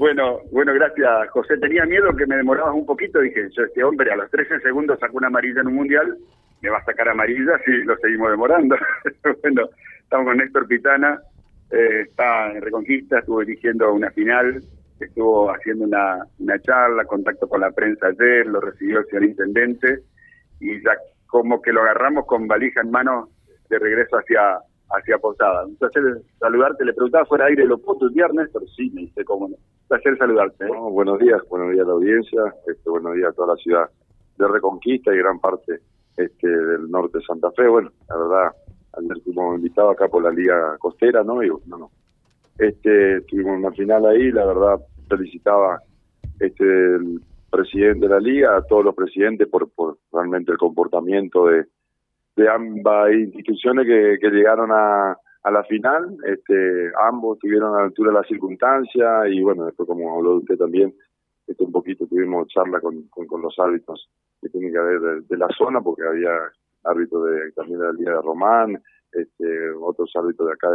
[0.00, 1.58] Bueno, bueno, gracias, José.
[1.58, 3.20] Tenía miedo que me demorabas un poquito.
[3.20, 6.16] Dije, yo, este hombre a los 13 segundos sacó una amarilla en un mundial,
[6.62, 8.76] me va a sacar amarilla si lo seguimos demorando.
[9.42, 9.68] bueno,
[10.02, 11.20] estamos con Néstor Pitana,
[11.70, 14.62] eh, está en Reconquista, estuvo dirigiendo una final,
[14.98, 19.98] estuvo haciendo una, charla, contacto con la prensa ayer, lo recibió el señor intendente
[20.60, 20.96] y ya
[21.26, 23.28] como que lo agarramos con valija en mano
[23.68, 24.60] de regreso hacia
[24.92, 25.66] hacia Posada.
[25.78, 26.02] Placer
[26.38, 26.86] saludarte.
[26.86, 28.62] Le preguntaba fuera de aire, ¿lo puedo tutear, Néstor?
[28.74, 29.56] Sí, me dice cómo no.
[29.90, 30.66] Placer saludarte.
[30.66, 30.70] ¿eh?
[30.92, 33.90] buenos días, buenos días a la audiencia, este, buenos días a toda la ciudad
[34.38, 35.80] de Reconquista y gran parte
[36.16, 37.66] este, del norte de Santa Fe.
[37.66, 38.52] Bueno, la verdad,
[38.92, 41.42] ayer fuimos invitados acá por la Liga Costera, ¿no?
[41.42, 41.90] Y no, no.
[42.56, 45.80] Este, tuvimos una final ahí, la verdad, felicitaba
[46.38, 47.20] este, el
[47.50, 51.64] presidente de la liga, a todos los presidentes por, por realmente el comportamiento de,
[52.36, 53.88] de ambas instituciones
[54.20, 56.16] que llegaron a, a la final.
[56.24, 60.56] Este, ambos estuvieron a la altura de las circunstancias y bueno, después como habló usted
[60.56, 60.94] también,
[61.46, 64.08] este, un poquito tuvimos charla con, con, los árbitros
[64.40, 66.30] que tienen que haber de, la zona porque había
[66.84, 68.82] árbitros de, también de la Liga de Román,
[69.12, 70.68] este, otros árbitros de acá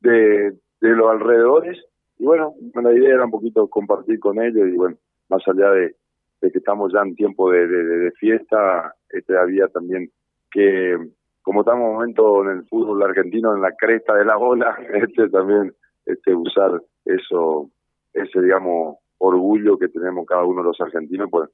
[0.00, 1.78] de, de, los alrededores.
[2.18, 4.96] Y bueno, la idea era un poquito compartir con ellos y bueno,
[5.28, 5.94] más allá de,
[6.40, 10.10] de que estamos ya en tiempo de, de, fiesta, este había también
[10.50, 10.96] que
[11.48, 15.30] como estamos en momento en el fútbol argentino en la cresta de la ola, este
[15.30, 15.72] también
[16.04, 17.70] este usar eso
[18.12, 21.50] ese digamos orgullo que tenemos cada uno de los argentinos por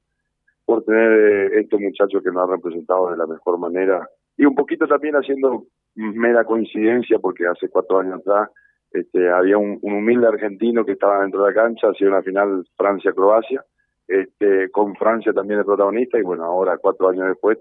[0.65, 4.09] por tener eh, estos muchachos que nos han representado de la mejor manera.
[4.37, 8.51] Y un poquito también haciendo mera coincidencia porque hace cuatro años atrás
[8.91, 13.65] este, había un, humilde argentino que estaba dentro de la cancha, hacía una final Francia-Croacia,
[14.09, 17.59] este, con Francia también de protagonista, y bueno, ahora cuatro años después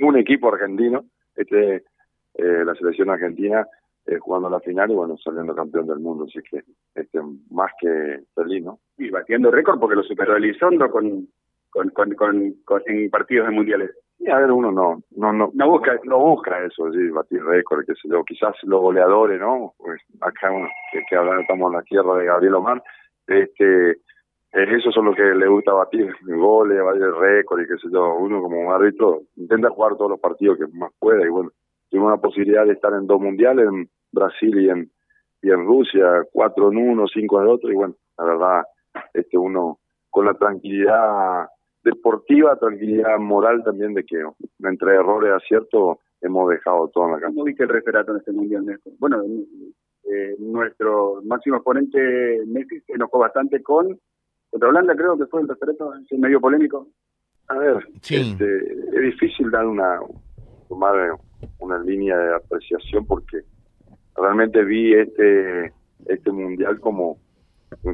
[0.00, 1.04] un equipo argentino,
[1.36, 1.84] este
[2.34, 3.66] eh, la selección argentina
[4.06, 6.62] eh, jugando la final y bueno, saliendo campeón del mundo, así que
[6.94, 8.80] este más que feliz, ¿no?
[8.98, 11.28] Y batiendo récord porque lo superó Elizondo con,
[11.70, 13.90] con, con, con, en partidos de mundiales.
[14.18, 17.84] Y a ver, uno no, no, no, no busca, no busca eso, sí, batir récord,
[17.84, 19.74] que se yo, quizás los goleadores, ¿no?
[19.78, 22.82] Pues acá uno, que, que ahora estamos en la tierra de Gabriel Omar,
[23.26, 23.96] este
[24.54, 28.14] eso son lo que le gusta batir, goles, batir récord y qué sé yo.
[28.16, 31.50] Uno como árbitro intenta jugar todos los partidos que más pueda y bueno,
[31.90, 34.90] tuvimos la posibilidad de estar en dos mundiales, en Brasil y en,
[35.42, 38.62] y en Rusia, cuatro en uno, cinco en otro y bueno, la verdad,
[39.12, 39.78] este uno
[40.08, 41.48] con la tranquilidad
[41.82, 44.22] deportiva, tranquilidad moral también de que
[44.60, 47.34] entre errores y aciertos hemos dejado todo en la cancha.
[47.34, 48.92] ¿Cómo viste el referato en este mundial, Néstor?
[48.98, 53.98] Bueno, eh, nuestro máximo exponente Messi se enojó bastante con
[54.54, 56.86] contra Holanda creo que fue el referendo, medio polémico.
[57.48, 59.98] A ver, este, es difícil dar una,
[60.68, 60.94] tomar
[61.58, 63.40] una línea de apreciación porque
[64.16, 65.72] realmente vi este
[66.06, 67.18] este mundial como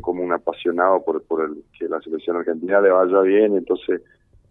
[0.02, 3.56] como un apasionado por por el que la selección argentina le vaya bien.
[3.56, 4.02] Entonces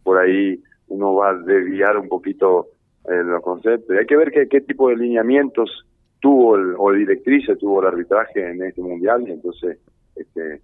[0.04, 2.70] por ahí uno va a desviar un poquito
[3.06, 3.96] eh, los conceptos.
[3.96, 5.86] Hay que ver qué, qué tipo de lineamientos
[6.22, 9.26] tuvo el, o directrices tuvo el arbitraje en este mundial.
[9.28, 9.78] Y entonces
[10.16, 10.64] este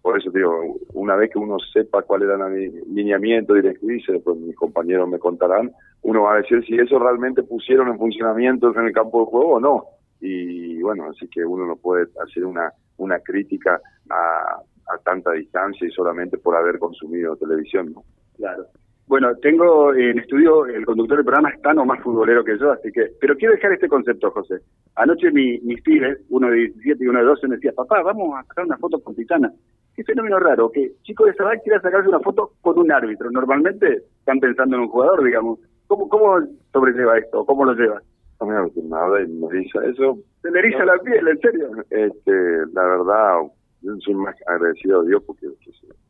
[0.00, 4.56] por eso digo, una vez que uno sepa cuál era el lineamiento, directrices, después mis
[4.56, 8.92] compañeros me contarán, uno va a decir si eso realmente pusieron en funcionamiento en el
[8.92, 9.84] campo de juego o no.
[10.20, 13.80] Y bueno, así que uno no puede hacer una, una crítica
[14.10, 14.60] a,
[14.92, 18.04] a tanta distancia y solamente por haber consumido televisión, ¿no?
[18.36, 18.66] Claro.
[19.12, 22.72] Bueno, tengo en estudio el conductor del programa es tan o más futbolero que yo,
[22.72, 24.60] así que, pero quiero dejar este concepto, José.
[24.94, 28.34] Anoche mi, mis pibes, uno de 17 y uno de 12, me decía, papá, vamos
[28.34, 29.52] a sacar una foto con Titana.
[29.94, 33.30] Qué fenómeno raro, que chico de esa edad quiera sacarse una foto con un árbitro.
[33.30, 35.58] Normalmente están pensando en un jugador, digamos.
[35.88, 37.44] ¿Cómo, cómo sobrelleva esto?
[37.44, 38.00] ¿Cómo lo lleva?
[38.40, 40.20] A mí me habla y me dice eso.
[40.40, 41.68] Se le eriza la piel, en serio.
[41.90, 42.32] Este,
[42.72, 43.40] la verdad,
[43.82, 45.48] yo soy más agradecido a Dios porque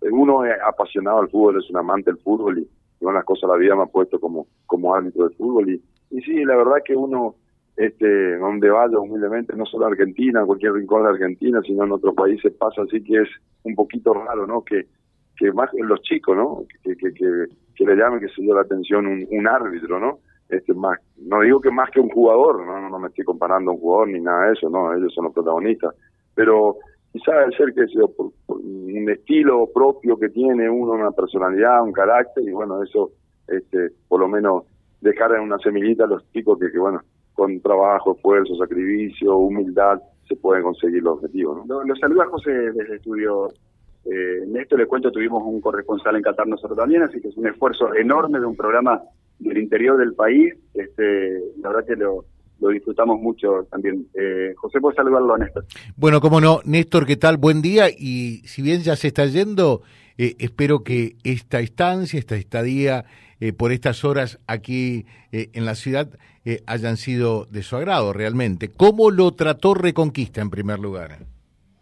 [0.03, 2.69] uno es apasionado al fútbol, es un amante del fútbol y
[3.11, 6.45] las cosas la vida me ha puesto como, como árbitro de fútbol y, y sí,
[6.45, 7.35] la verdad que uno
[7.77, 12.53] este donde vaya humildemente, no solo Argentina, cualquier rincón de Argentina, sino en otros países
[12.53, 13.29] pasa así que es
[13.63, 14.63] un poquito raro, ¿no?
[14.63, 14.87] Que,
[15.37, 16.65] que más los chicos, ¿no?
[16.83, 20.19] Que, que, que, le llame, que se dio la atención un, un árbitro, ¿no?
[20.49, 23.75] Este, más, no digo que más que un jugador, no, no me estoy comparando a
[23.75, 25.95] un jugador ni nada de eso, no, ellos son los protagonistas,
[26.35, 26.77] pero
[27.13, 28.05] quizás el ser que sea
[28.49, 33.11] un estilo propio que tiene uno, una personalidad, un carácter, y bueno, eso,
[33.49, 34.65] este, por lo menos
[35.01, 37.01] dejar en una semillita a los chicos que, que, bueno,
[37.35, 41.67] con trabajo, esfuerzo, sacrificio, humildad, se pueden conseguir los objetivos.
[41.67, 41.83] ¿no?
[41.83, 43.49] Lo, saluda José desde el estudio.
[44.05, 47.47] Eh, Néstor, le cuento, tuvimos un corresponsal en Qatar nosotros también, así que es un
[47.47, 49.01] esfuerzo enorme de un programa
[49.39, 50.55] del interior del país.
[50.75, 52.25] Este, la verdad que lo,
[52.63, 54.07] lo disfrutamos mucho también.
[54.15, 55.65] Eh, José, puedes saludarlo a Néstor.
[55.97, 57.37] Bueno, cómo no, Néstor, ¿qué tal?
[57.37, 59.83] Buen día y si bien ya se está yendo,
[60.17, 63.05] eh, espero que esta estancia, esta estadía
[63.41, 66.09] eh, por estas horas aquí eh, en la ciudad
[66.67, 68.69] hayan sido de su agrado realmente.
[68.69, 71.11] ¿Cómo lo trató Reconquista en primer lugar?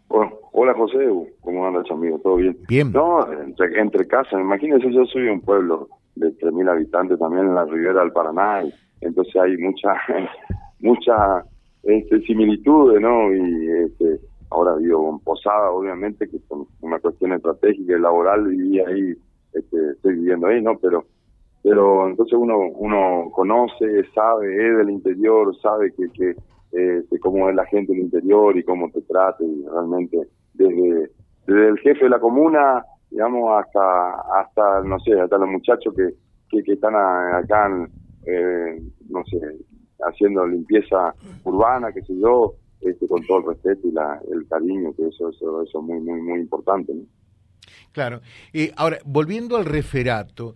[0.07, 0.99] Bueno, hola José,
[1.41, 2.19] ¿cómo andas amigo?
[2.19, 2.55] ¿Todo bien?
[2.67, 2.91] Bien.
[2.91, 7.65] No, entre, entre casas, imagínense, yo soy un pueblo de 3.000 habitantes también en la
[7.65, 8.63] ribera del Paraná,
[9.01, 9.93] entonces hay mucha
[10.81, 11.45] mucha
[11.83, 13.33] este, similitudes, ¿no?
[13.33, 14.19] Y este,
[14.49, 16.43] ahora vivo en Posada, obviamente, que es
[16.81, 19.15] una cuestión estratégica y laboral, viví ahí,
[19.53, 20.77] este, estoy viviendo ahí, ¿no?
[20.77, 21.05] Pero
[21.63, 26.35] pero entonces uno uno conoce, sabe, es del interior, sabe que, que
[26.71, 30.17] este, cómo es la gente del interior y cómo te trata, y realmente
[30.53, 31.11] desde,
[31.45, 36.09] desde el jefe de la comuna, digamos, hasta, hasta no sé, hasta los muchachos que,
[36.49, 37.69] que, que están acá,
[38.25, 39.37] eh, no sé,
[40.03, 41.13] haciendo limpieza
[41.43, 45.29] urbana, que sé yo, este, con todo el respeto y la, el cariño, que eso,
[45.29, 46.93] eso, eso es muy, muy, muy importante.
[47.91, 48.21] Claro.
[48.53, 50.55] Eh, ahora, volviendo al referato,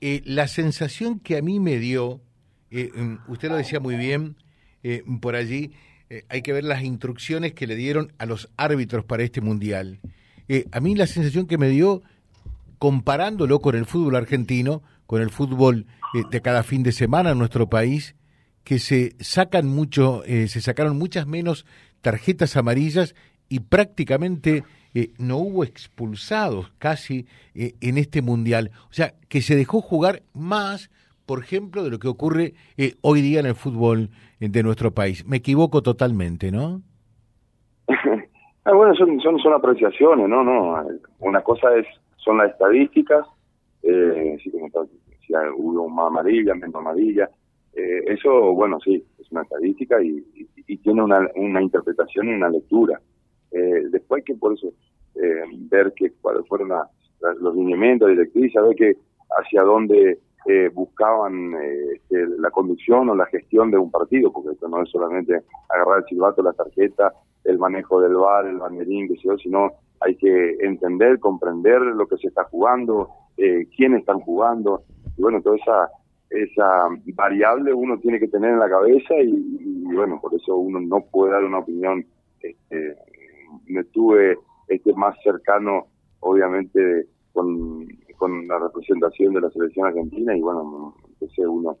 [0.00, 2.20] eh, la sensación que a mí me dio,
[2.70, 4.36] eh, mm, usted lo decía muy bien
[5.20, 5.72] por allí,
[6.28, 9.98] hay que ver las instrucciones que le dieron a los árbitros para este mundial.
[10.70, 12.02] a mí la sensación que me dio,
[12.78, 15.86] comparándolo con el fútbol argentino, con el fútbol
[16.30, 18.14] de cada fin de semana en nuestro país,
[18.66, 21.64] que se sacan mucho, eh, se sacaron muchas menos
[22.00, 23.14] tarjetas amarillas
[23.48, 28.72] y prácticamente eh, no hubo expulsados casi eh, en este mundial.
[28.90, 30.90] O sea, que se dejó jugar más,
[31.26, 32.54] por ejemplo, de lo que ocurre
[33.02, 34.10] hoy día en el fútbol
[34.40, 35.24] de nuestro país.
[35.24, 36.82] Me equivoco totalmente, ¿no?
[37.86, 40.42] ah, bueno, son, son, son apreciaciones, ¿no?
[40.42, 40.84] no
[41.20, 41.86] Una cosa es
[42.16, 43.24] son las estadísticas,
[43.80, 47.30] como, si hubo más amarilla, menos amarilla,
[47.76, 50.24] eh, eso, bueno, sí, es una estadística y,
[50.82, 53.00] tiene una, una, interpretación y una lectura.
[53.52, 54.68] Eh, después que, por eso,
[55.14, 56.70] eh, ver que cuáles fueron
[57.40, 58.96] los lineamientos, directrices, ver que
[59.38, 60.18] hacia dónde
[60.74, 61.54] buscaban
[61.92, 65.98] este, la conducción o la gestión de un partido, porque esto no es solamente agarrar
[65.98, 67.12] el silbato, la tarjeta,
[67.42, 72.16] el manejo del bar, el banderín, que sea, sino hay que entender, comprender lo que
[72.18, 74.82] se está jugando, eh, quiénes están jugando,
[75.16, 75.88] y bueno, toda esa
[76.30, 81.00] esa variable uno tiene que tener en la cabeza y, bueno, por eso uno no
[81.00, 82.04] puede dar una opinión.
[82.40, 82.96] Este,
[83.66, 84.36] me estuve
[84.68, 85.86] este más cercano,
[86.20, 87.86] obviamente, con,
[88.16, 91.76] con la representación de la selección argentina y bueno, entonces uno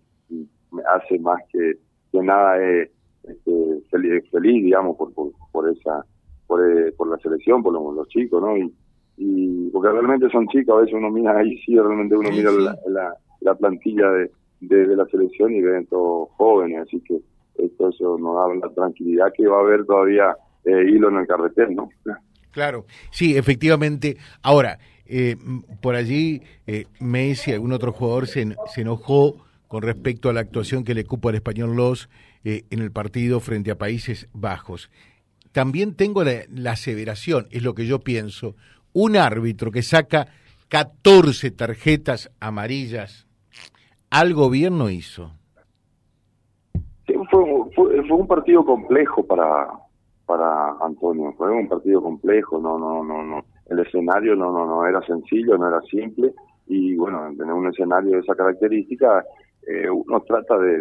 [0.94, 1.74] hace más que,
[2.12, 2.90] que nada es
[3.24, 3.82] este,
[4.30, 5.12] feliz, digamos, por,
[5.52, 6.04] por, esa
[6.46, 8.56] por, eh, por la selección, por los, chicos, ¿no?
[8.56, 8.72] Y,
[9.16, 12.78] y porque realmente son chicos, a veces uno mira ahí, sí, realmente uno mira la
[12.86, 13.16] la
[13.54, 17.20] plantilla de, de, la selección y ven todos jóvenes, así que
[17.58, 21.26] esto eso nos da la tranquilidad que va a haber todavía eh, hilo en el
[21.26, 21.88] carretel, ¿no?
[22.50, 24.16] Claro, sí, efectivamente.
[24.42, 25.36] Ahora, eh,
[25.80, 30.84] por allí eh, Messi, algún otro jugador se, se enojó con respecto a la actuación
[30.84, 32.08] que le cupo al español Los
[32.44, 34.90] eh, en el partido frente a Países Bajos.
[35.52, 38.56] También tengo la, la aseveración, es lo que yo pienso,
[38.92, 40.28] un árbitro que saca
[40.68, 43.25] 14 tarjetas amarillas
[44.10, 45.30] al gobierno hizo?
[47.30, 49.68] fue, fue, un partido complejo para
[50.26, 54.84] para Antonio, fue un partido complejo, no, no, no, no, el escenario no, no, no
[54.84, 56.32] era sencillo, no era simple.
[56.66, 59.24] Y bueno, tener un escenario de esa característica,
[59.66, 60.74] eh, uno trata de,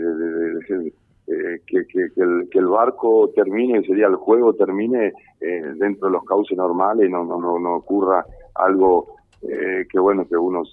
[1.28, 6.14] eh, que, que, el, que el barco termine, sería el juego termine eh, dentro de
[6.14, 10.64] los cauces normales, no, no, no, no ocurra algo eh, que bueno, que uno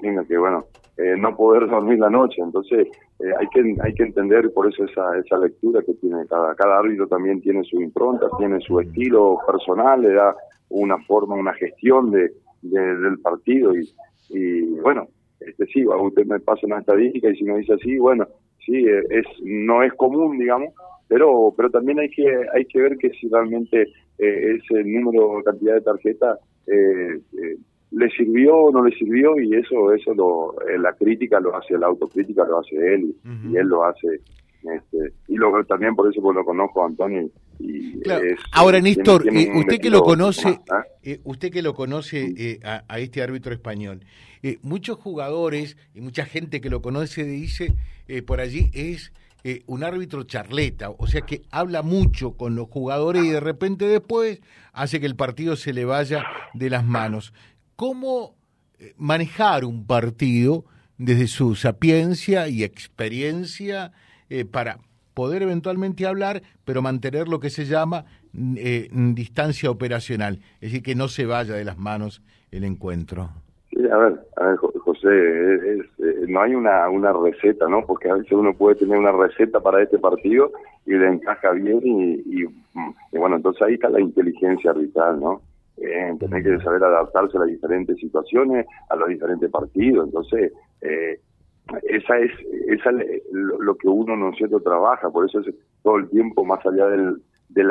[0.00, 0.64] tenga que bueno,
[0.98, 2.40] eh, no poder dormir la noche.
[2.42, 2.88] Entonces
[3.20, 6.78] eh, hay que hay que entender por eso esa, esa lectura que tiene cada, cada
[6.78, 10.34] árbitro también tiene su impronta, tiene su estilo personal, le da
[10.68, 13.88] una forma, una gestión de, del partido y,
[14.30, 15.08] y bueno,
[15.40, 18.26] este sí, usted me pasa una estadística y si me dice así, bueno,
[18.64, 20.74] sí, es no es común, digamos,
[21.08, 23.82] pero pero también hay que hay que ver que si realmente
[24.18, 27.56] eh, ese número, cantidad de tarjetas eh, eh,
[27.96, 31.78] le sirvió o no le sirvió y eso eso lo eh, la crítica lo hace
[31.78, 34.20] la autocrítica lo hace él y, él lo hace
[34.62, 38.02] este, y lo también por eso pues lo conozco a Antonio y
[38.52, 40.84] ahora Néstor eh, usted que lo conoce ¿ah?
[41.02, 44.00] eh, usted que lo conoce a, este árbitro español
[44.62, 47.72] muchos jugadores y mucha gente que lo conoce dice
[48.26, 49.12] por allí es
[49.66, 54.40] un árbitro charleta, o sea que habla mucho con los jugadores y de repente después
[54.72, 57.32] hace que el partido se le vaya de las manos
[57.76, 58.34] cómo
[58.78, 60.64] eh, manejar un partido
[60.98, 63.92] desde su sapiencia y experiencia
[64.28, 64.78] eh, para
[65.14, 68.04] poder eventualmente hablar, pero mantener lo que se llama
[68.34, 73.30] eh, distancia operacional, es decir, que no se vaya de las manos el encuentro.
[73.92, 75.82] A ver, a ver José, eh,
[76.28, 77.84] no hay una, una receta, ¿no?
[77.86, 80.52] Porque a veces uno puede tener una receta para este partido
[80.84, 82.44] y le encaja bien y,
[83.16, 85.40] bueno, entonces ahí está la inteligencia arbitral, ¿no?
[85.86, 91.20] Eh, tener que saber adaptarse a las diferentes situaciones, a los diferentes partidos, entonces eh,
[91.84, 92.32] esa es
[92.68, 92.90] esa
[93.32, 96.86] lo, que uno no es cierto trabaja, por eso es todo el tiempo más allá
[96.88, 97.70] del, del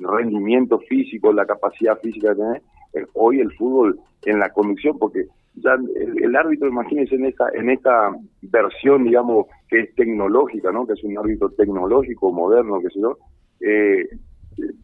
[0.00, 2.62] rendimiento físico, la capacidad física de tener,
[2.94, 7.70] eh, hoy el fútbol en la conducción, porque ya el, árbitro, imagínense en esta, en
[7.70, 8.10] esta
[8.42, 10.86] versión, digamos, que es tecnológica, ¿no?
[10.86, 13.18] Que es un árbitro tecnológico, moderno, que sé yo,
[13.60, 14.08] eh,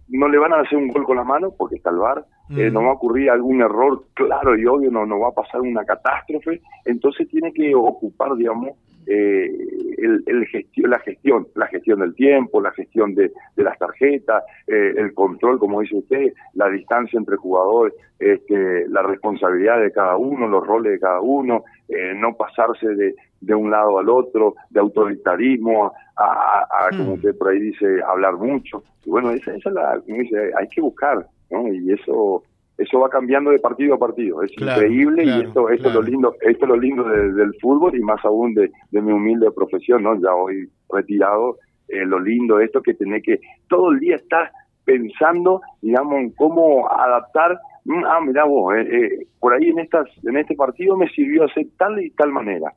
[0.08, 2.24] no le van a hacer un gol con la mano porque está el VAR,
[2.56, 5.60] eh, no va a ocurrir algún error claro y obvio, no, no va a pasar
[5.60, 8.70] una catástrofe, entonces tiene que ocupar, digamos,
[9.12, 9.50] eh,
[9.98, 10.46] el, el
[10.88, 15.58] la gestión, la gestión del tiempo, la gestión de, de las tarjetas, eh, el control,
[15.58, 20.92] como dice usted, la distancia entre jugadores, este, la responsabilidad de cada uno, los roles
[20.92, 26.66] de cada uno, eh, no pasarse de, de un lado al otro, de autoritarismo, a,
[26.70, 27.14] a, como hmm.
[27.14, 28.84] usted por ahí dice, hablar mucho.
[29.04, 31.66] Y bueno, esa, esa es la, como dice, hay que buscar, ¿no?
[31.66, 32.44] Y eso
[32.80, 34.42] eso va cambiando de partido a partido.
[34.42, 38.00] Es increíble y esto, esto es lo lindo, esto es lo lindo del fútbol y
[38.00, 40.18] más aún de, mi humilde profesión, ¿no?
[40.18, 41.58] Ya hoy retirado,
[41.88, 44.50] eh, lo lindo de esto que tener que todo el día estar
[44.84, 47.58] pensando, digamos, en cómo adaptar.
[47.84, 51.44] Mm, ah, mira vos, eh, eh, por ahí en estas, en este partido me sirvió
[51.44, 52.72] hacer tal y tal manera.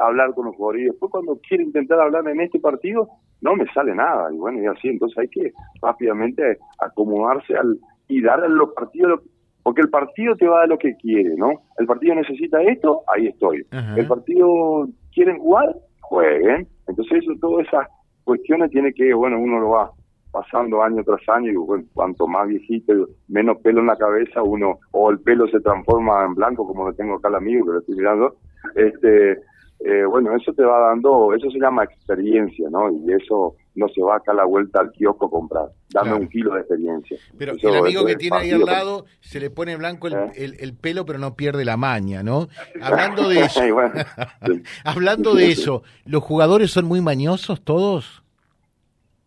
[0.00, 3.06] hablar con los jugadores y después cuando quiero intentar hablar en este partido
[3.42, 8.22] no me sale nada y bueno y así entonces hay que rápidamente acomodarse al y
[8.22, 9.20] dar a los partidos
[9.64, 11.50] porque el partido te va a dar lo que quiere, ¿no?
[11.78, 13.66] El partido necesita esto, ahí estoy.
[13.96, 16.68] El partido quieren jugar, jueguen.
[16.86, 17.88] Entonces eso, todas esas
[18.24, 19.90] cuestiones tiene que, bueno, uno lo va
[20.30, 22.92] pasando año tras año y bueno, cuanto más viejito,
[23.28, 26.92] menos pelo en la cabeza, uno, o el pelo se transforma en blanco, como lo
[26.92, 28.36] tengo acá el amigo que lo estoy mirando,
[28.74, 29.32] este,
[29.80, 32.90] eh, bueno, eso te va dando, eso se llama experiencia, ¿no?
[32.90, 36.28] Y eso no se va acá a la vuelta al kiosco a comprar, dame un
[36.28, 37.18] kilo de experiencia.
[37.36, 40.32] Pero el amigo que tiene ahí al lado se le pone blanco ¿Eh?
[40.36, 42.48] el, el, pelo, pero no pierde la maña, ¿no?
[42.80, 43.60] Hablando de eso,
[44.84, 48.22] hablando de eso, ¿los jugadores son muy mañosos todos?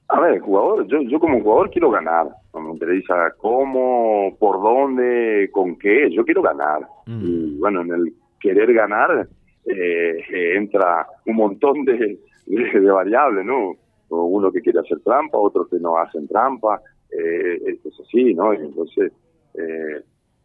[0.10, 2.28] A ver, jugador, yo, yo como jugador quiero ganar.
[2.54, 6.10] No me interesa cómo, por dónde, con qué.
[6.12, 6.88] Yo quiero ganar.
[7.06, 7.22] Mm.
[7.24, 9.28] Y bueno, en el querer ganar
[9.66, 13.76] eh, entra un montón de, de, variables, ¿no?
[14.10, 18.54] Uno que quiere hacer trampa, otros que no hacen trampa, eh, esto es así, ¿no?
[18.54, 19.12] entonces,
[19.54, 20.02] eh,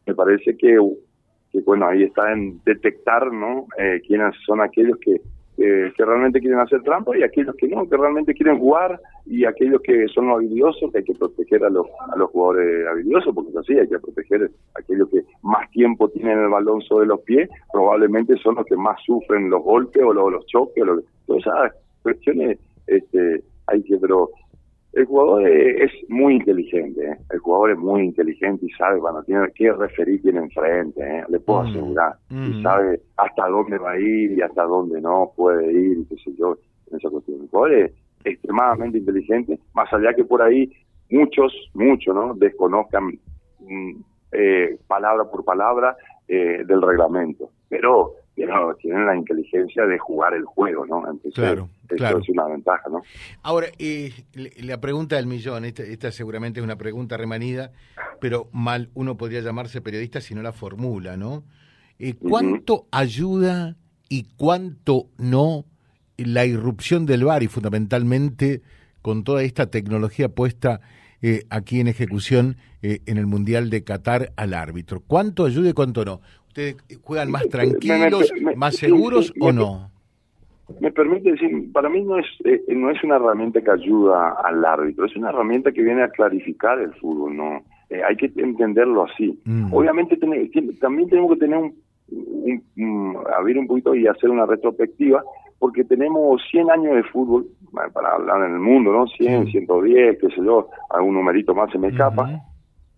[0.07, 0.79] me parece que,
[1.51, 3.67] que, bueno, ahí está en detectar, ¿no?
[3.79, 5.21] Eh, quiénes son aquellos que
[5.57, 9.81] que realmente quieren hacer trampa y aquellos que no, que realmente quieren jugar y aquellos
[9.83, 13.57] que son habilidosos, que hay que proteger a los, a los jugadores habilidosos, porque es
[13.57, 17.49] así, hay que proteger a aquellos que más tiempo tienen el balón sobre los pies,
[17.73, 22.59] probablemente son los que más sufren los golpes o los, choques, o todas esas cuestiones
[22.87, 24.31] este, hay que, pero
[24.93, 27.17] el jugador es muy inteligente, ¿eh?
[27.31, 31.25] el jugador es muy inteligente y sabe cuando tiene que referir tiene enfrente, ¿eh?
[31.29, 31.67] le puedo mm.
[31.67, 32.63] asegurar, y mm.
[32.63, 36.59] sabe hasta dónde va a ir y hasta dónde no puede ir, qué sé yo,
[36.91, 37.41] en esa cuestión.
[37.41, 37.93] El jugador es
[38.25, 40.71] extremadamente inteligente, más allá que por ahí
[41.11, 42.35] muchos, muchos, ¿no?
[42.35, 43.19] Desconozcan
[43.61, 43.93] mm,
[44.33, 45.97] eh, palabra por palabra
[46.29, 50.99] del reglamento, pero tienen la inteligencia de jugar el juego, ¿no?
[51.11, 53.03] Entonces, claro, eso es una ventaja, ¿no?
[53.43, 54.13] Ahora, eh,
[54.61, 57.73] la pregunta del millón, esta, esta, seguramente es una pregunta remanida,
[58.21, 61.45] pero mal uno podría llamarse periodista si no la formula, ¿no?
[61.99, 63.77] Eh, ¿Cuánto ayuda
[64.09, 65.65] y cuánto no
[66.17, 68.63] la irrupción del VAR y fundamentalmente
[69.03, 70.81] con toda esta tecnología puesta
[71.21, 75.01] eh, aquí en ejecución eh, en el Mundial de Qatar al árbitro?
[75.01, 76.21] ¿Cuánto ayuda y cuánto no?
[76.53, 79.91] ¿Ustedes juegan más tranquilos, más seguros o no?
[80.83, 84.63] Me permite decir, para mí no es eh, no es una herramienta que ayuda al
[84.63, 89.05] árbitro, es una herramienta que viene a clarificar el fútbol, no eh, hay que entenderlo
[89.05, 89.41] así.
[89.47, 89.73] Mm.
[89.73, 95.25] Obviamente también tenemos que tener un, abrir un poquito y hacer una retrospectiva,
[95.59, 97.47] porque tenemos 100 años de fútbol,
[97.95, 99.07] para hablar en el mundo, ¿no?
[99.07, 102.43] 100, 110, qué sé yo, algún numerito más se me escapa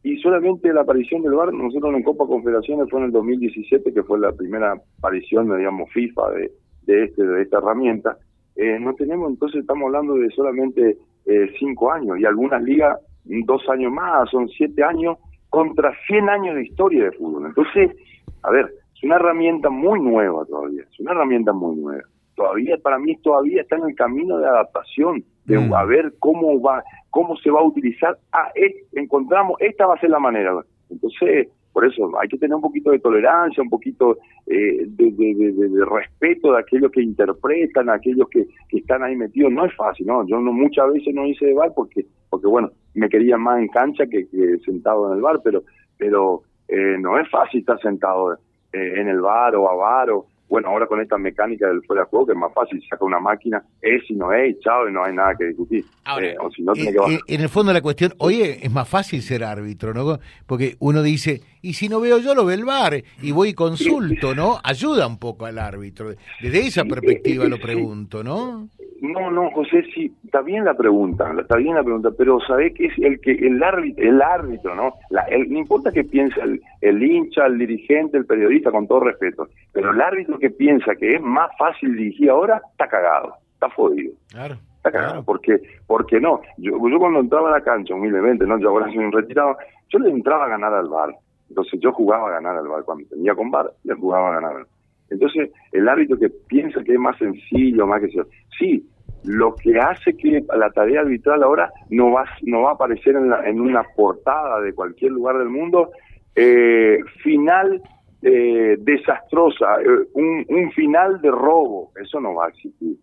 [0.04, 4.02] y solamente la aparición del VAR, nosotros en Copa Confederaciones fue en el 2017, que
[4.02, 8.18] fue la primera aparición, digamos, FIFA de, de, este, de esta herramienta,
[8.54, 13.66] eh, no tenemos, entonces estamos hablando de solamente eh, cinco años, y algunas ligas dos
[13.70, 15.16] años más, son siete años,
[15.48, 17.46] contra 100 años de historia de fútbol.
[17.46, 17.96] Entonces,
[18.42, 22.02] a ver, es una herramienta muy nueva todavía, es una herramienta muy nueva.
[22.34, 25.72] todavía para mí todavía está en el camino de adaptación, de mm.
[25.72, 26.82] a ver cómo va,
[27.14, 28.18] cómo se va a utilizar.
[28.32, 28.50] Ah,
[28.92, 30.52] encontramos, esta va a ser la manera.
[30.90, 34.18] Entonces, por eso hay que tener un poquito de tolerancia, un poquito
[34.48, 39.52] eh, de, respeto de aquellos que interpretan, aquellos que, están ahí metidos.
[39.52, 40.26] No es fácil, ¿no?
[40.26, 43.68] Yo no, muchas veces no hice de bar porque, porque bueno, me quería más en
[43.68, 44.26] cancha que,
[44.64, 45.62] sentado en el bar, pero,
[45.96, 48.34] pero eh, no es fácil estar sentado
[48.72, 52.02] eh, en el bar o a bar o, bueno, ahora con esta mecánica del fuera
[52.02, 54.92] de juego, que es más fácil, saca una máquina, es y no es, chao, y
[54.92, 55.84] no hay nada que discutir.
[56.20, 58.88] Eh, o si no, tiene que eh, en el fondo la cuestión, oye, es más
[58.88, 60.18] fácil ser árbitro, ¿no?
[60.46, 63.54] Porque uno dice, y si no veo yo, lo ve el bar, y voy y
[63.54, 64.60] consulto, ¿no?
[64.62, 66.14] Ayuda un poco al árbitro.
[66.40, 68.68] Desde esa perspectiva lo pregunto, ¿no?
[69.04, 72.86] No, no, José, sí, está bien la pregunta, está bien la pregunta, pero ¿sabe qué
[72.86, 74.94] es el que el árbitro, el árbitro, ¿no?
[75.10, 76.40] La, no importa que piense
[76.80, 81.16] el, hincha, el dirigente, el periodista, con todo respeto, pero el árbitro que piensa que
[81.16, 84.14] es más fácil dirigir ahora, está cagado, está jodido.
[84.30, 84.56] Claro.
[84.78, 88.58] Está cagado, porque, porque no, yo, yo cuando entraba a la cancha, humildemente, ¿no?
[88.58, 89.58] Yo ahora soy un retirado,
[89.90, 91.14] yo le entraba a ganar al bar.
[91.50, 92.84] Entonces yo jugaba a ganar al bar.
[92.84, 94.66] Cuando tenía con bar, le jugaba a ganar.
[95.10, 98.26] Entonces, el árbitro que piensa que es más sencillo, más que eso,
[98.58, 98.84] sí,
[99.24, 103.32] lo que hace que la tarea arbitral ahora no va, no va a aparecer en,
[103.44, 105.90] en una portada de cualquier lugar del mundo,
[106.34, 107.82] eh, final
[108.22, 112.96] eh, desastrosa, eh, un, un final de robo, eso no va a existir.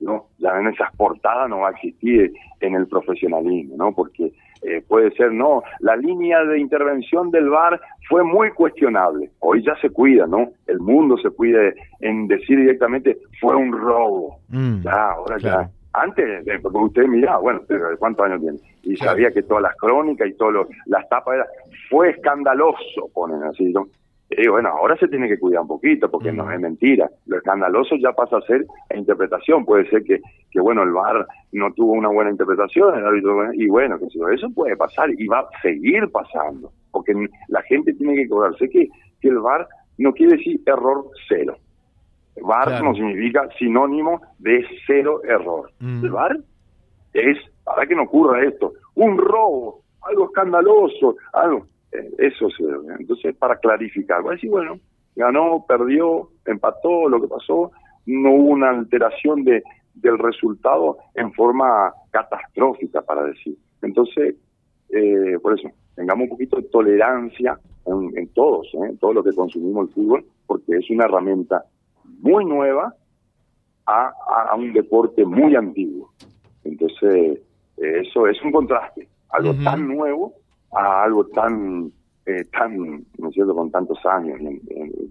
[0.00, 0.26] ¿no?
[0.38, 3.94] Ya en esas portadas no va a existir en el profesionalismo, ¿no?
[3.94, 4.32] Porque
[4.64, 9.30] eh, puede ser, no, la línea de intervención del VAR fue muy cuestionable.
[9.40, 10.50] Hoy ya se cuida, ¿no?
[10.66, 11.60] El mundo se cuida
[12.00, 14.38] en decir directamente, fue un robo.
[14.48, 15.70] Mm, ya, ahora ya.
[15.92, 17.60] Antes, eh, porque usted miraba, bueno,
[17.98, 18.58] ¿cuántos años tiene?
[18.82, 21.46] Y sabía que todas las crónicas y todas las tapas, era,
[21.88, 23.86] fue escandaloso, ponen así, ¿no?
[24.30, 27.08] Y bueno, ahora se tiene que cuidar un poquito porque no es mentira.
[27.26, 28.64] Lo escandaloso ya pasa a ser
[28.94, 29.64] interpretación.
[29.64, 32.94] Puede ser que, que bueno, el VAR no tuvo una buena interpretación,
[33.54, 36.72] y bueno, que eso puede pasar y va a seguir pasando.
[36.90, 37.14] Porque
[37.48, 38.88] la gente tiene que acordarse que,
[39.20, 41.56] que el VAR no quiere decir error cero.
[42.40, 45.70] VAR no significa sinónimo de cero error.
[45.80, 46.36] El VAR
[47.12, 51.66] es, para que no ocurra esto, un robo, algo escandaloso, algo
[52.18, 52.64] eso se
[52.98, 54.78] Entonces, para clarificar, voy a decir, bueno,
[55.14, 57.70] ganó, perdió, empató, lo que pasó,
[58.06, 59.62] no hubo una alteración de,
[59.94, 63.56] del resultado en forma catastrófica, para decir.
[63.82, 64.34] Entonces,
[64.90, 68.88] eh, por eso, tengamos un poquito de tolerancia en, todos, ¿eh?
[68.90, 71.64] en todo lo que consumimos el fútbol, porque es una herramienta
[72.20, 72.94] muy nueva
[73.86, 74.12] a,
[74.50, 76.10] a, un deporte muy antiguo.
[76.64, 77.40] Entonces,
[77.76, 80.32] eso es un contraste, algo tan nuevo
[80.74, 81.92] a algo tan,
[82.26, 84.38] eh, tan, ¿no es cierto?, con tantos años.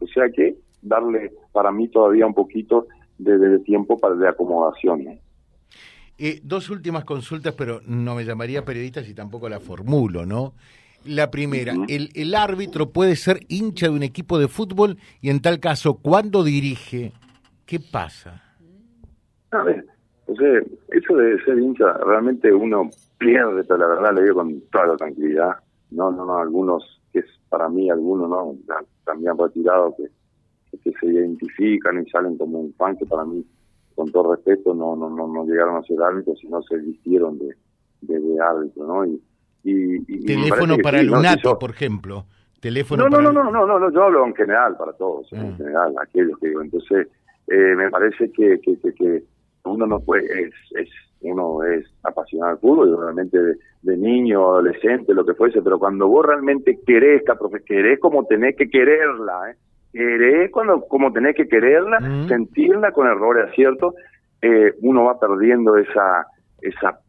[0.02, 5.20] O sea que darle, para mí, todavía un poquito de, tiempo para de acomodación.
[6.18, 10.54] Eh, dos últimas consultas, pero no me llamaría periodista si tampoco la formulo, ¿no?
[11.06, 15.42] La primera, el, el árbitro puede ser hincha de un equipo de fútbol y en
[15.42, 17.12] tal caso, ¿cuándo dirige?
[17.66, 18.42] ¿Qué pasa?
[19.52, 19.86] A ver,
[20.28, 24.62] o sea, eso de ser hincha, realmente uno pierde, pero la verdad le digo con
[24.72, 25.52] toda la tranquilidad.
[25.92, 28.56] No, no, no, algunos, que es para mí, algunos no,
[29.06, 30.08] también han retirado que,
[30.78, 33.46] que se identifican y salen como un fan, que para mí,
[33.96, 37.56] con todo respeto, no, no, no, no llegaron a ser árbitros, sino se vistieron de,
[38.02, 39.06] de, árbitro, ¿no?
[39.06, 39.22] Y,
[39.64, 41.10] y, Teléfono para el
[41.60, 42.26] por ejemplo.
[42.60, 45.56] Teléfono no, no, no, no, no, no, yo hablo en general para todos, en ah.
[45.58, 46.62] general, aquellos que digo.
[46.62, 47.08] Entonces,
[47.48, 49.24] eh, me parece que, que, que
[49.66, 50.90] uno no puede, es, es,
[51.24, 53.38] uno es apasionado al fútbol, realmente
[53.82, 58.56] de, niño, adolescente, lo que fuese, pero cuando vos realmente querés, profe, querés como tenés
[58.56, 59.56] que quererla, ¿eh?
[59.92, 63.96] querés cuando, como tenés que quererla, sentirla con errores aciertos,
[64.42, 66.28] eh, uno va perdiendo esa,
[66.62, 67.00] esa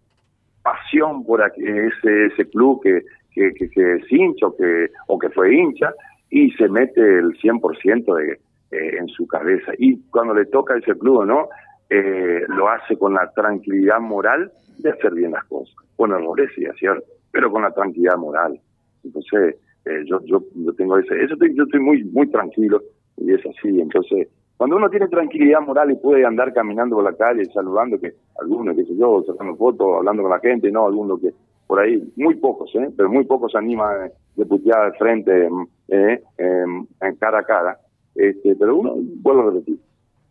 [0.62, 5.54] pasión por ese, ese club que, que, que, es hincha o que, o que fue
[5.54, 5.92] hincha
[6.30, 8.32] y se mete el 100% de,
[8.70, 9.72] eh, en su cabeza.
[9.78, 11.48] Y cuando le toca ese club, ¿no?
[11.96, 15.72] Eh, lo hace con la tranquilidad moral de hacer bien las cosas.
[15.94, 18.58] Con errores, sí, es cierto, pero con la tranquilidad moral.
[19.04, 19.54] Entonces,
[19.84, 22.82] eh, yo, yo, yo tengo ese, eso yo estoy muy, muy tranquilo
[23.16, 23.80] y es así.
[23.80, 24.26] Entonces,
[24.56, 28.74] cuando uno tiene tranquilidad moral y puede andar caminando por la calle saludando, que algunos,
[28.74, 31.30] qué sé yo, sacando fotos, hablando con la gente, no, algunos que
[31.68, 32.90] por ahí, muy pocos, ¿eh?
[32.96, 35.48] pero muy pocos se animan de putear de frente,
[35.88, 37.78] eh, en cara a cara.
[38.16, 39.78] Este, pero uno, vuelvo a repetir,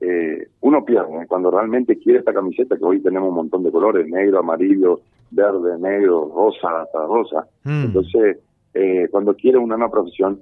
[0.03, 1.25] eh, uno pierde ¿eh?
[1.27, 5.79] cuando realmente quiere esta camiseta, que hoy tenemos un montón de colores, negro, amarillo, verde,
[5.79, 7.47] negro, rosa, hasta rosa.
[7.63, 7.85] Mm.
[7.85, 8.37] Entonces,
[8.73, 10.41] eh, cuando quiere una nueva profesión,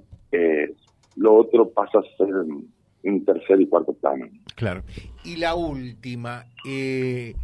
[1.16, 2.28] lo otro pasa a ser
[3.04, 4.26] un tercer y cuarto plano.
[4.54, 4.82] Claro.
[5.24, 7.34] Y la última, eh,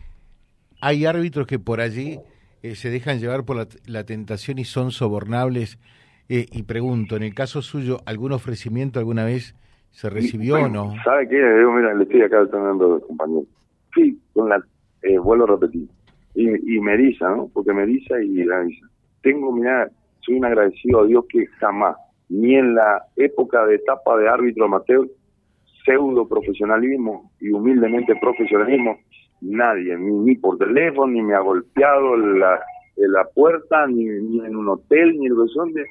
[0.80, 2.18] hay árbitros que por allí
[2.62, 5.78] eh, se dejan llevar por la, tentación y son sobornables.
[6.28, 9.54] Eh, y pregunto, en el caso suyo, ¿algún ofrecimiento alguna vez
[9.90, 10.94] se recibió o no?
[11.04, 11.36] ¿Sabe qué?
[11.36, 13.44] mira, le estoy acá de compañero.
[13.94, 14.62] Sí, con la,
[15.22, 15.88] vuelvo a repetir,
[16.34, 17.48] y, y me ¿no?
[17.52, 18.80] Porque me y la dice.
[19.22, 21.96] Tengo, mira, soy un agradecido a Dios que jamás,
[22.28, 25.08] ni en la época de etapa de árbitro amateur,
[25.84, 28.98] pseudo profesionalismo y humildemente profesionalismo,
[29.40, 32.60] nadie, ni, por teléfono, ni me ha golpeado la,
[32.96, 35.86] en la puerta, ni, en un hotel, ni en el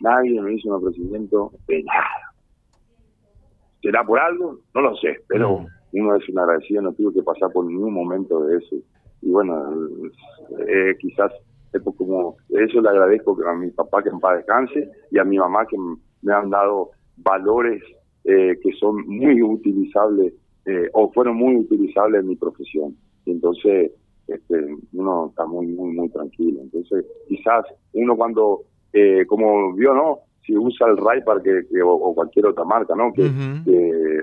[0.00, 2.21] nadie me hizo un ofrecimiento de nada.
[3.82, 4.58] ¿Será por algo?
[4.74, 8.44] No lo sé, pero uno es un agradecido, no tuvo que pasar por ningún momento
[8.44, 8.76] de eso.
[9.20, 9.74] Y bueno,
[10.66, 11.32] eh, quizás
[11.96, 15.66] como eso le agradezco a mi papá que en paz descanse y a mi mamá
[15.66, 15.76] que
[16.22, 17.82] me han dado valores
[18.24, 20.34] eh, que son muy utilizables
[20.66, 22.96] eh, o fueron muy utilizables en mi profesión.
[23.24, 23.92] Y entonces
[24.28, 26.60] este, uno está muy, muy, muy tranquilo.
[26.62, 30.18] Entonces quizás uno cuando, eh, como vio, ¿no?
[30.44, 33.12] Si usa el RAI para que, o, cualquier otra marca, ¿no?
[33.12, 33.22] Que,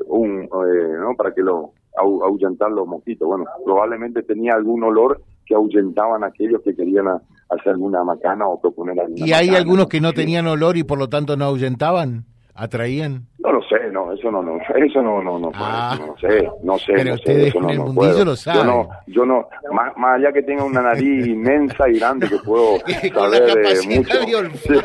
[0.08, 1.16] un, ¿no?
[1.16, 3.28] Para que lo ahuyentar los mosquitos.
[3.28, 8.62] Bueno, probablemente tenía algún olor que ahuyentaban a aquellos que querían hacer alguna macana o
[8.62, 12.26] proponer alguna ¿Y hay algunos que no tenían olor y por lo tanto no ahuyentaban?
[12.54, 13.26] ¿Atraían?
[13.40, 15.98] No lo sé, no, eso no, no, eso no, no, no, ah.
[15.98, 16.92] no sé, no sé.
[16.94, 18.62] Pero ustedes en el mundillo lo saben.
[18.62, 22.38] Yo no, yo no, más, más, allá que tenga una nariz inmensa y grande que
[22.40, 22.78] puedo
[23.14, 24.14] saber de mucho.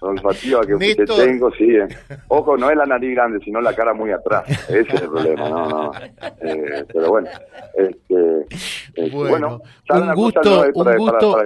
[0.00, 1.76] olfativa que, que, tengo, sí.
[1.76, 1.88] Eh.
[2.28, 4.44] Ojo, no es la nariz grande, sino la cara muy atrás.
[4.68, 5.92] Ese es el problema, no, no.
[6.40, 7.28] Eh, pero bueno,
[7.74, 8.46] este,
[8.94, 11.42] este bueno, un gusto, un gusto.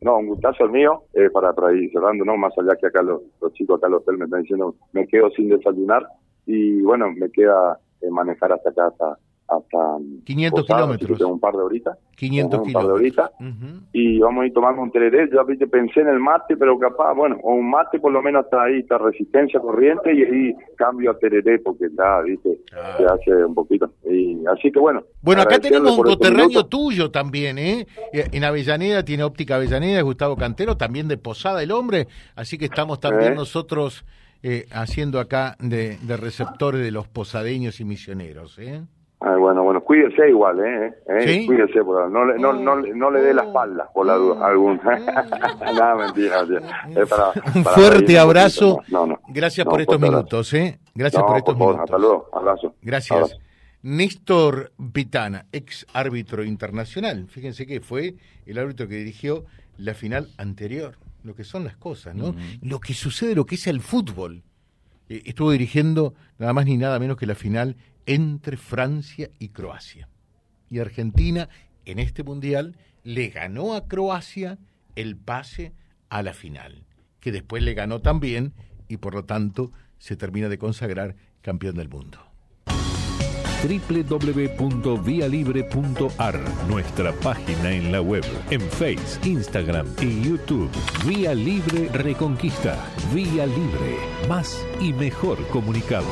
[0.00, 2.36] no, un gustazo el mío, eh, para, para ir cerrando, ¿no?
[2.36, 5.30] Más allá que acá los, los chicos acá los hotel me están diciendo, me quedo
[5.30, 6.06] sin desayunar
[6.46, 9.78] y bueno, me queda eh, manejar hasta acá, hasta, hasta
[10.24, 11.20] 500 kilómetros.
[11.22, 11.98] Un par de horitas.
[12.16, 13.30] 500 un par de horitas.
[13.92, 15.28] Y vamos a ir tomando un tereré.
[15.32, 18.64] Yo pensé en el mate, pero capaz, bueno, o un mate por lo menos está
[18.64, 22.58] ahí, está resistencia corriente y ahí cambio a tereré porque está, viste,
[22.96, 23.90] se hace un poquito.
[24.04, 25.02] Y así que bueno.
[25.22, 27.86] Bueno, acá tenemos un coterráneo tuyo también, ¿eh?
[28.12, 32.06] En Avellaneda tiene óptica Avellaneda, Gustavo Cantero, también de Posada el Hombre.
[32.36, 33.36] Así que estamos también ¿Eh?
[33.36, 34.04] nosotros
[34.42, 38.82] eh, haciendo acá de, de receptores de los posadeños y misioneros, ¿eh?
[39.20, 40.94] Ah, bueno, bueno, cuídese igual, ¿eh?
[41.08, 41.44] ¿Eh?
[41.44, 44.80] Cuídese, por, no, le, no, no, no le dé la espalda, por la duda, algún.
[45.60, 46.46] Nada, mentira,
[46.94, 48.80] Es para, Un fuerte abrazo.
[48.88, 50.78] No, no, Gracias por estos minutos, ¿eh?
[50.94, 51.80] Gracias por estos minutos.
[51.80, 52.74] Hasta luego, abrazo.
[52.80, 53.38] Gracias.
[53.82, 57.26] Néstor Pitana, ex árbitro internacional.
[57.28, 58.14] Fíjense que fue
[58.46, 59.44] el árbitro que dirigió
[59.78, 60.96] la final anterior.
[61.24, 62.34] Lo que son las cosas, ¿no?
[62.62, 64.42] Lo que sucede, lo que es el fútbol.
[65.08, 67.76] Eh, estuvo dirigiendo nada más ni nada menos que la final
[68.08, 70.08] entre Francia y Croacia.
[70.68, 71.48] Y Argentina
[71.84, 74.58] en este mundial le ganó a Croacia
[74.96, 75.74] el pase
[76.08, 76.84] a la final,
[77.20, 78.54] que después le ganó también
[78.88, 82.28] y por lo tanto se termina de consagrar campeón del mundo
[83.62, 90.70] www.vialibre.ar, nuestra página en la web, en Face, Instagram y YouTube.
[91.06, 92.78] Vía Libre Reconquista.
[93.12, 93.96] Vía Libre.
[94.28, 96.06] Más y mejor comunicados.